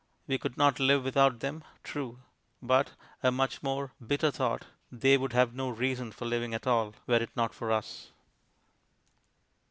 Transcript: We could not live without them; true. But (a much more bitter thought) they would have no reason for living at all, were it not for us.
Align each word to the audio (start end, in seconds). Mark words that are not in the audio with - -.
We 0.25 0.39
could 0.39 0.57
not 0.57 0.79
live 0.79 1.03
without 1.03 1.41
them; 1.41 1.63
true. 1.83 2.23
But 2.59 2.95
(a 3.21 3.31
much 3.31 3.61
more 3.61 3.91
bitter 4.03 4.31
thought) 4.31 4.65
they 4.91 5.15
would 5.15 5.33
have 5.33 5.53
no 5.53 5.69
reason 5.69 6.11
for 6.11 6.25
living 6.25 6.55
at 6.55 6.65
all, 6.65 6.95
were 7.05 7.17
it 7.21 7.29
not 7.37 7.53
for 7.53 7.71
us. 7.71 8.11